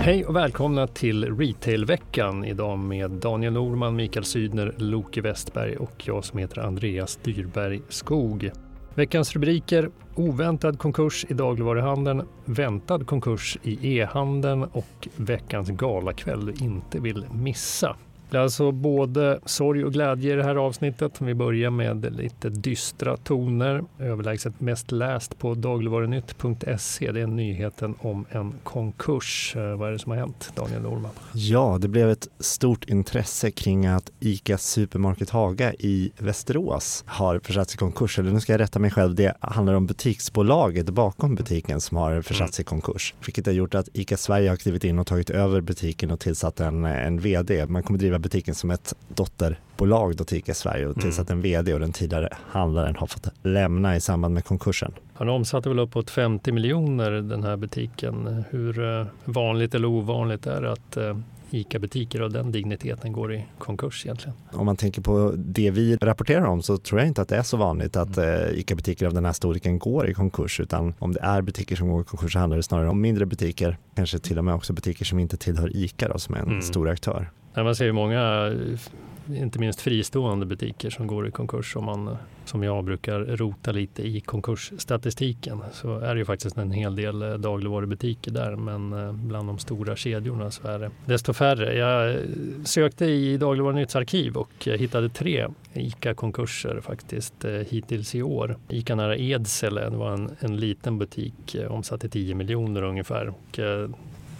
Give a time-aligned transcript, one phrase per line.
[0.00, 6.24] Hej och välkomna till Retailveckan idag med Daniel Norman, Mikael Sydner, Loke Westberg och jag
[6.24, 8.50] som heter Andreas Dyrberg Skog.
[8.94, 17.00] Veckans rubriker Oväntad konkurs i dagligvaruhandeln, väntad konkurs i e-handeln och veckans galakväll du inte
[17.00, 17.96] vill missa.
[18.30, 21.20] Det är alltså både sorg och glädje i det här avsnittet.
[21.20, 23.84] Vi börjar med lite dystra toner.
[23.98, 27.12] Överlägset mest läst på dagligvarunytt.se.
[27.12, 29.56] Det är nyheten om en konkurs.
[29.56, 31.10] Eh, vad är det som har hänt, Daniel Norman?
[31.32, 37.74] Ja, det blev ett stort intresse kring att ICA Supermarket Haga i Västerås har försatts
[37.74, 38.18] i konkurs.
[38.18, 42.22] Eller nu ska jag rätta mig själv, det handlar om butiksbolaget bakom butiken som har
[42.22, 43.14] försatts i konkurs.
[43.26, 46.60] Vilket har gjort att ICA Sverige har klivit in och tagit över butiken och tillsatt
[46.60, 47.66] en, en VD.
[47.66, 51.74] Man kommer driva butiken som ett dotterbolag då till ICA Sverige och tillsatt en VD
[51.74, 54.92] och den tidigare handlaren har fått lämna i samband med konkursen.
[55.14, 58.44] Han omsatte väl uppåt 50 miljoner den här butiken.
[58.50, 61.16] Hur eh, vanligt eller ovanligt är det att eh,
[61.50, 64.36] ICA-butiker av den digniteten går i konkurs egentligen?
[64.52, 67.42] Om man tänker på det vi rapporterar om så tror jag inte att det är
[67.42, 68.28] så vanligt att mm.
[68.28, 71.88] eh, ICA-butiker av den här storleken går i konkurs utan om det är butiker som
[71.88, 74.72] går i konkurs så handlar det snarare om mindre butiker, kanske till och med också
[74.72, 76.62] butiker som inte tillhör ICA då, som är en mm.
[76.62, 77.30] stor aktör.
[77.64, 81.76] Man ser ju många, eh, inte minst fristående butiker som går i konkurs.
[81.76, 86.70] Om man, som jag brukar rota lite i konkursstatistiken så är det ju faktiskt en
[86.70, 88.56] hel del eh, dagligvarubutiker där.
[88.56, 91.76] Men eh, bland de stora kedjorna så är det desto färre.
[91.76, 92.18] Jag
[92.64, 98.56] sökte i Dagligvarunytts arkiv och hittade tre ICA-konkurser faktiskt hittills i år.
[98.68, 103.28] ICA nära Edsele, det var en, en liten butik, omsatte 10 miljoner ungefär.
[103.28, 103.60] Och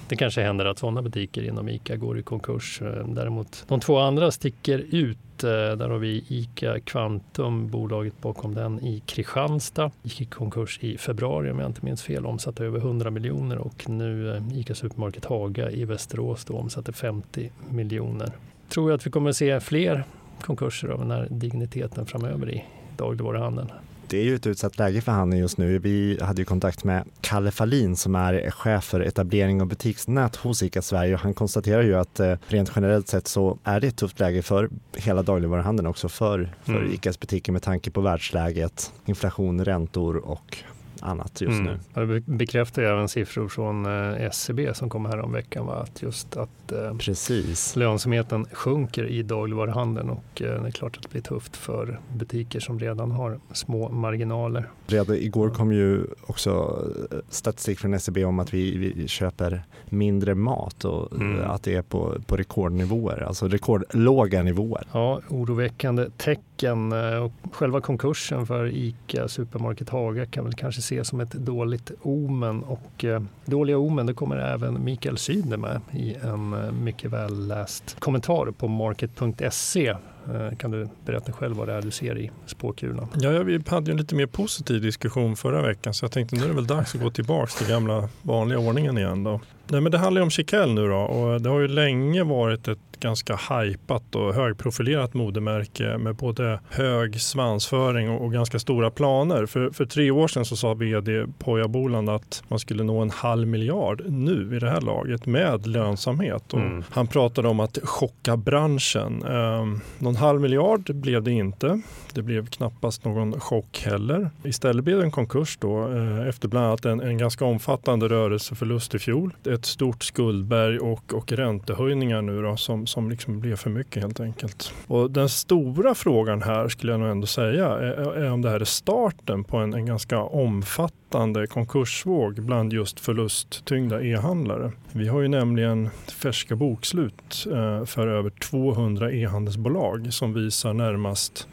[0.09, 2.83] det kanske händer att sådana butiker inom ICA går i konkurs.
[2.83, 5.45] Eh, däremot de två andra sticker ut.
[5.45, 9.91] Eh, där har vi ICA Kvantum, bolaget bakom den i Kristianstad.
[10.03, 13.89] Gick i konkurs i februari om jag inte minns fel, omsatte över 100 miljoner och
[13.89, 18.33] nu eh, ICA Supermarket Haga i Västerås då omsatte 50 miljoner.
[18.69, 20.05] Tror jag att vi kommer se fler
[20.41, 22.65] konkurser av den här digniteten framöver i
[22.97, 23.69] dagligvaruhandeln
[24.09, 25.79] det är ju ett utsatt läge för handeln just nu.
[25.79, 30.63] Vi hade ju kontakt med Kalle Falin som är chef för etablering och butiksnät hos
[30.63, 33.97] ICA Sverige och han konstaterar ju att eh, rent generellt sett så är det ett
[33.97, 36.93] tufft läge för hela dagligvaruhandeln också för, för mm.
[36.93, 40.59] ICAs butiker med tanke på världsläget, inflation, räntor och
[41.03, 41.79] annat just mm.
[41.95, 42.07] nu.
[42.07, 43.87] Det bekräftar ju även siffror från
[44.17, 45.75] SCB eh, som kom här om veckan va?
[45.75, 47.77] att just att eh, Precis.
[47.77, 52.61] lönsamheten sjunker i dagligvaruhandeln och eh, det är klart att det blir tufft för butiker
[52.61, 54.71] som redan har små marginaler.
[54.87, 56.83] Redan igår kom ju också
[57.29, 61.51] statistik från SCB om att vi, vi köper mindre mat och mm.
[61.51, 64.87] att det är på, på rekordnivåer, alltså rekordlåga nivåer.
[64.93, 71.21] Ja, oroväckande tecken och själva konkursen för ICA Supermarket Haga kan väl kanske ses som
[71.21, 76.53] ett dåligt omen och eh, dåliga omen det kommer även Mikael Sydner med i en
[76.53, 81.91] eh, mycket välläst kommentar på market.se eh, kan du berätta själv vad det är du
[81.91, 83.09] ser i spåkulan?
[83.15, 86.49] Ja, vi hade en lite mer positiv diskussion förra veckan så jag tänkte nu är
[86.49, 89.25] det väl dags att gå tillbaka till gamla vanliga ordningen igen.
[89.25, 89.41] Då.
[89.71, 92.79] Nej, men det handlar om Chiquelle nu då och det har ju länge varit ett
[93.01, 99.47] ganska hajpat och högprofilerat modemärke med både hög svansföring och, och, ganska stora planer.
[99.47, 103.11] För, för tre år sedan så sa vd Poja Boland att man skulle nå en
[103.11, 106.53] halv miljard nu i det här laget med lönsamhet.
[106.53, 106.85] Och mm.
[106.91, 109.23] Han pratade om att chocka branschen.
[109.23, 109.67] Eh,
[109.99, 111.81] någon halv miljard blev det inte.
[112.13, 114.31] Det blev knappast någon chock heller.
[114.45, 118.95] Istället blev det en konkurs då eh, efter bland annat en, en ganska omfattande rörelseförlust
[118.95, 119.35] i fjol.
[119.59, 124.21] Ett stort skuldberg och, och räntehöjningar nu då som, som liksom blev för mycket helt
[124.21, 124.75] enkelt.
[124.87, 128.61] Och den stora frågan här skulle jag nog ändå säga är, är om det här
[128.61, 134.73] är starten på en, en ganska omfattande konkursvåg bland just förlusttyngda e-handlare.
[134.93, 135.91] Vi har ju nämligen
[136.23, 141.49] färska bokslut eh, för över 200 e-handelsbolag som visar närmast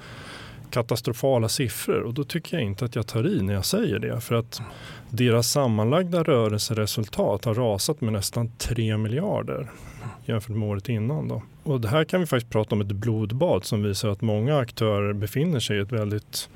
[0.70, 4.22] katastrofala siffror och då tycker jag inte att jag tar i när jag säger det.
[4.22, 4.62] För att
[5.10, 9.72] deras sammanlagda rörelseresultat har rasat med nästan 3 miljarder
[10.26, 11.28] jämfört med året innan.
[11.28, 11.42] Då.
[11.64, 15.14] Och det här kan vi faktiskt prata om ett blodbad som visar att många aktörer
[15.14, 16.50] befinner sig i ett väldigt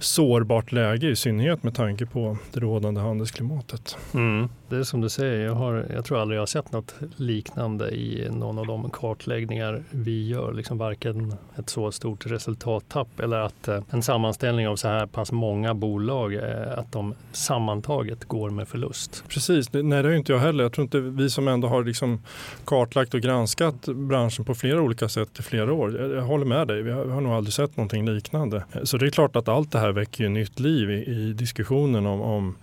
[0.00, 3.96] sårbart läge i synnerhet med tanke på det rådande handelsklimatet.
[4.14, 4.48] Mm.
[4.68, 7.90] Det är som du säger, jag, har, jag tror aldrig jag har sett något liknande
[7.90, 10.52] i någon av de kartläggningar vi gör.
[10.52, 15.32] Liksom varken ett så stort resultattapp eller att eh, en sammanställning av så här pass
[15.32, 19.24] många bolag, eh, att de sammantaget går med förlust.
[19.28, 20.64] Precis, nej det har inte jag heller.
[20.64, 22.22] Jag tror inte vi som ändå har liksom
[22.64, 26.00] kartlagt och granskat branschen på flera olika sätt i flera år.
[26.00, 28.64] Jag, jag håller med dig, vi har, vi har nog aldrig sett någonting liknande.
[28.82, 32.06] Så det är klart att allt det här väcker ju nytt liv i, i diskussionen
[32.06, 32.56] om, om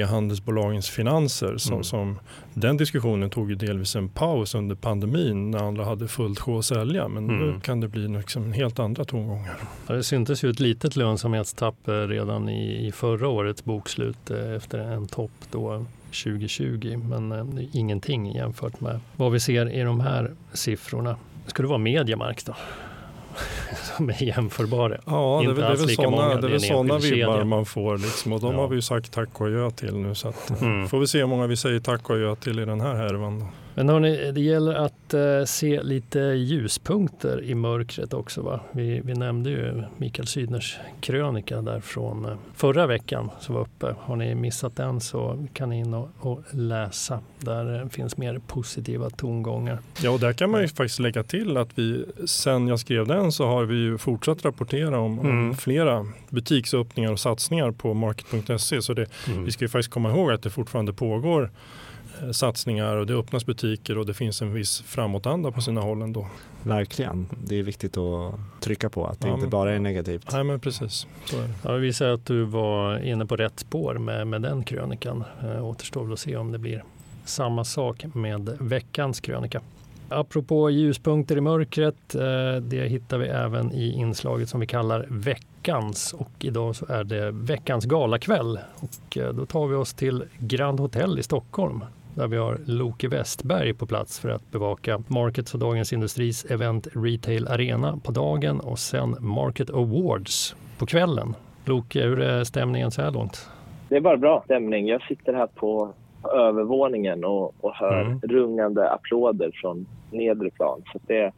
[0.00, 1.56] e-handelsbolagens finanser.
[1.56, 1.84] Som, Mm.
[1.84, 2.18] som,
[2.54, 6.64] den diskussionen tog ju delvis en paus under pandemin när alla hade fullt sjå att
[6.64, 7.08] sälja.
[7.08, 7.60] Men nu Mm.
[7.60, 9.56] kan det bli liksom helt andra tongångar.
[9.86, 14.78] Det syntes ju ett litet lönsamhetstapp eh, redan i, i förra årets bokslut eh, efter
[14.78, 15.84] en topp då
[16.24, 21.16] 2020 men eh, det är ingenting jämfört med vad vi ser i de här siffrorna.
[21.46, 22.54] Ska det vara Mediamark då?
[23.96, 24.96] Som är jämförbara.
[25.06, 27.44] Ja, det är Inte väl, det är väl många, det är det väl enskild vibbar
[27.44, 27.98] man får.
[27.98, 28.60] Liksom, och de Ja.
[28.60, 30.14] har vi ju sagt tack och adjö till nu.
[30.14, 30.88] Så att, Mm.
[30.88, 33.38] får vi se hur många vi säger tack och adjö till i den här härvan.
[33.40, 33.46] Då.
[33.78, 38.42] Men hörni, det gäller att eh, se lite ljuspunkter i mörkret också.
[38.42, 38.60] Va?
[38.72, 43.94] Vi, vi nämnde ju Mikael Sydners krönika där från eh, förra veckan som var uppe.
[44.00, 47.20] Har ni missat den så kan ni in och, och läsa.
[47.38, 49.78] Där eh, finns mer positiva tongångar.
[50.02, 53.32] Ja, och där kan man ju faktiskt lägga till att vi sen jag skrev den
[53.32, 55.48] så har vi ju fortsatt rapportera om, Mm.
[55.50, 58.82] om flera butiksöppningar och satsningar på market.se.
[58.82, 59.06] Så det,
[59.44, 61.50] vi ska ju faktiskt komma ihåg att det fortfarande pågår
[62.32, 66.26] satsningar och det öppnas butiker och det finns en viss framåtanda på sina håll ändå.
[66.62, 67.26] Verkligen.
[67.44, 70.28] Det är viktigt att trycka på att det Ja, inte men- bara är negativt.
[70.32, 71.54] Nej men precis, så är det.
[71.62, 75.24] Ja, det visar att du var inne på rätt spår med, med den krönikan.
[75.42, 76.84] Eh, återstår väl att se om det blir
[77.24, 79.60] samma sak med veckans krönika.
[80.08, 82.22] Apropå ljuspunkter i mörkret, eh,
[82.62, 87.30] det hittar vi även i inslaget som vi kallar veckans och idag så är det
[87.30, 91.84] veckans galakväll och eh, då tar vi oss till Grand Hotel i Stockholm
[92.16, 96.88] där vi har Loke Westberg på plats för att bevaka Markets och Dagens Industris event
[96.94, 101.34] Retail Arena på dagen och sen Market Awards på kvällen.
[101.64, 103.48] Loke, hur är stämningen så här långt?
[103.88, 104.86] Det är bara bra stämning.
[104.88, 105.92] Jag sitter här på
[106.34, 108.20] övervåningen och, och hör Mm.
[108.20, 110.82] rungande applåder från nedre plan.
[110.92, 111.32] Så det,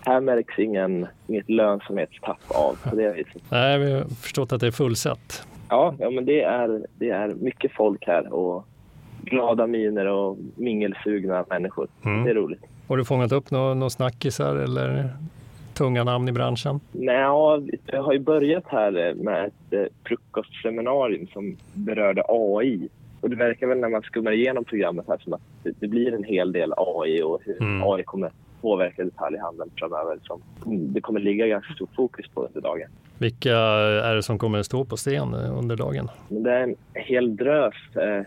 [0.00, 3.42] här märks ingen, inget lönsamhetstapp av på det viset.
[3.50, 5.46] Nej, vi har förstått att det är fullsatt.
[5.68, 8.64] Ja, ja men det är, det är mycket folk här och
[9.28, 11.88] glada miner och mingelsugna människor.
[12.04, 12.24] Mm.
[12.24, 12.60] Det är roligt.
[12.88, 15.10] Har du fångat upp några nå snackisar eller
[15.74, 16.80] tunga namn i branschen?
[16.92, 22.88] Nej, ja, jag har ju börjat här med ett eh, frukostseminarium som berörde AI.
[23.20, 25.40] Och det verkar väl när man skummar igenom programmet här som att
[25.80, 27.82] det, blir en hel del AI och hur Mm.
[27.82, 30.18] AI kommer påverka detaljhandeln framöver.
[30.22, 32.88] Som det kommer ligga ganska stort fokus på under dagen.
[33.18, 36.08] Vilka är det som kommer stå på scen eh, under dagen?
[36.28, 38.22] Det är en hel drös eh,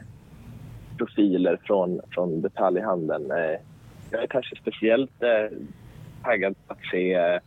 [0.98, 3.32] profiler från, från detaljhandeln.
[3.32, 3.60] Eh,
[4.12, 5.58] jag är kanske speciellt eh,
[6.24, 7.40] taggad på att se eh,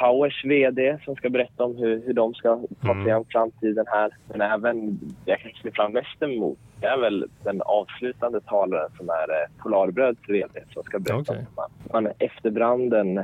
[0.00, 3.04] Powers VD som ska berätta om hur, hur de ska ta Mm.
[3.04, 4.10] sig an framtiden här.
[4.28, 9.08] Men även, jag kan se fram mest emot, det är väl den avslutande talaren som
[9.08, 11.38] är eh, Polarbröds VD som ska berätta Okej.
[11.38, 13.20] om man, man efter branden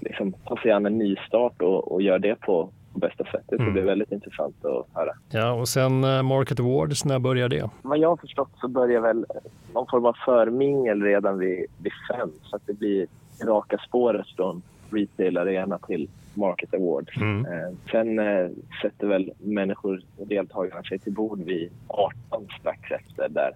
[0.00, 3.42] liksom tar sig an en nystart och, och gör det på, på bästa sätt.
[3.48, 3.72] Det ska Mm.
[3.72, 5.12] bli väldigt intressant att höra.
[5.30, 7.70] Ja, och sen eh, Market Awards, när börjar det?
[7.82, 9.26] Vad jag har förstått så börjar väl
[9.74, 12.30] någon form av förmingel redan vid, vid fem.
[12.42, 13.06] Så att det blir
[13.44, 17.16] raka spåret från Retail Arena till Market Awards.
[17.16, 17.46] Mm.
[17.46, 18.48] Eh, sen eh,
[18.82, 23.52] sätter väl människor deltagarna sig till bord vid 18 strax efter där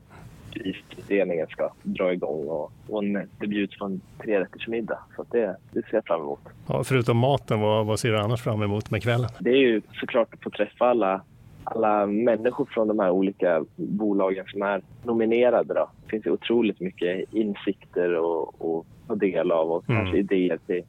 [0.53, 4.99] prisutdelningen ska dra igång och, och en, det bjuds på en trerättersmiddag.
[5.17, 6.41] Så det, det ser jag fram emot.
[6.69, 9.29] Ja, förutom maten, vad, vad ser du annars fram emot med kvällen?
[9.41, 11.21] Det är ju såklart att få träffa alla,
[11.65, 15.75] alla människor från de här olika bolagen som är nominerade.
[15.75, 15.91] Då.
[16.05, 20.01] Det finns ju otroligt mycket insikter och, och ta del av och Mm.
[20.03, 20.83] kanske idéer till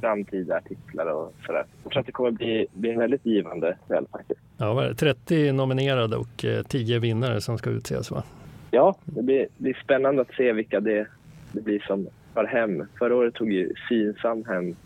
[0.00, 1.64] framtida artiklar och sådär.
[1.82, 4.40] Jag tror att det kommer bli, bli en väldigt givande kväll faktiskt.
[4.56, 4.94] Ja, vad är det?
[4.94, 8.22] 30 nominerade och eh, 10 vinnare som ska utses va?
[8.70, 11.06] Ja, det blir, blir spännande att se vilka det,
[11.52, 12.86] det blir som tar hem.
[12.98, 14.76] Förra året tog ju Synsam hem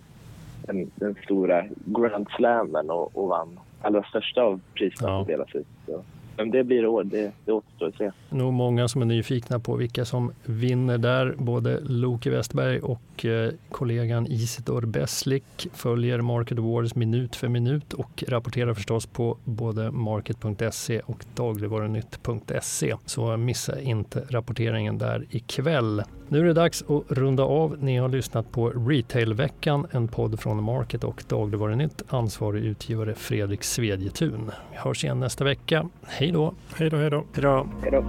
[0.63, 5.19] den, den stora Grand Slammen och, och vann allra största av priserna Ja.
[5.19, 5.67] som delas ut.
[5.87, 6.03] Så,
[6.41, 8.11] vem det blir i år, det, det återstår att se.
[8.31, 11.35] nog många som är nyfikna på vilka som vinner där.
[11.39, 18.25] Både Loke Westberg och eh, kollegan Isidor Beslik följer Market Awards minut för minut och
[18.29, 22.97] rapporterar förstås på både market.se och dagligvarunytt.se.
[23.07, 26.03] Så missa inte rapporteringen där ikväll.
[26.33, 27.77] Nu är det dags att runda av.
[27.81, 32.03] Ni har lyssnat på Retailveckan, en podd från Market och Dagligvarunytt.
[32.09, 34.51] Ansvarig utgivare Fredrik Svedjetun.
[34.71, 35.89] Vi hörs igen nästa vecka.
[36.07, 36.55] Hej då!
[36.77, 37.25] Hej då, hej då.
[37.33, 37.67] Hej då.
[37.83, 38.05] Hej då.